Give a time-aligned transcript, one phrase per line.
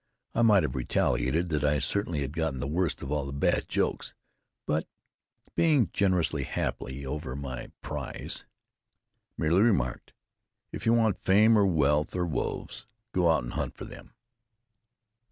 [0.33, 3.69] I might have retaliated that I certainly had gotten the worst of all the bad
[3.69, 4.15] jokes;
[4.65, 4.87] but,
[5.53, 8.45] being generously happy over my prize,
[9.37, 10.13] merely remarked:
[10.71, 14.15] "If you want fame or wealth or wolves, go out and hunt for them."